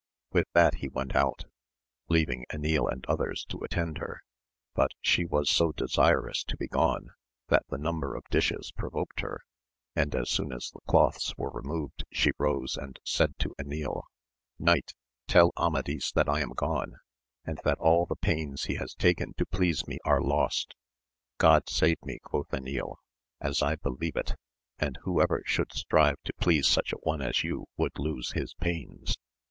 With 0.31 0.47
that 0.55 0.77
he 0.77 0.87
went 0.89 1.15
out, 1.15 1.45
leaving 2.09 2.45
Enil 2.51 2.91
and 2.91 3.05
others 3.05 3.45
to 3.49 3.59
attend 3.59 3.99
her, 3.99 4.23
but 4.73 4.93
she 4.99 5.25
was 5.25 5.47
so 5.47 5.73
desirous 5.73 6.43
to 6.45 6.57
be 6.57 6.65
gone, 6.67 7.11
that 7.49 7.67
the 7.69 7.77
number 7.77 8.15
of 8.15 8.23
dishes 8.31 8.71
provoked 8.75 9.19
her, 9.19 9.41
and 9.95 10.15
as 10.15 10.27
soon 10.31 10.51
as 10.53 10.71
the 10.71 10.79
cloths 10.87 11.37
were 11.37 11.51
removed 11.51 12.03
she 12.11 12.31
rose 12.39 12.77
and 12.77 12.97
said 13.05 13.37
to 13.37 13.53
Enil, 13.59 14.01
Knight, 14.57 14.95
tell 15.27 15.51
Amadis 15.55 16.11
that 16.13 16.27
I 16.27 16.39
am 16.41 16.53
gone, 16.53 16.95
and 17.45 17.59
that 17.63 17.77
all 17.77 18.07
the 18.07 18.15
pains 18.15 18.63
he 18.63 18.77
has 18.77 18.95
taken 18.95 19.35
to 19.35 19.45
please 19.45 19.85
me 19.87 19.99
are 20.03 20.19
lost. 20.19 20.73
God 21.37 21.69
save 21.69 22.03
me, 22.03 22.17
quoth 22.23 22.49
Enil^ 22.49 22.95
as 23.39 23.61
I 23.61 23.75
believe 23.75 24.15
it! 24.15 24.33
and 24.79 24.97
whoever 25.03 25.43
should 25.45 25.71
strive 25.73 26.19
to 26.23 26.33
please 26.41 26.65
such 26.67 26.91
a 26.91 26.95
one 27.03 27.21
as 27.21 27.43
you 27.43 27.67
would 27.77 27.99
lose 27.99 28.31
his 28.31 28.55
pains. 28.55 29.15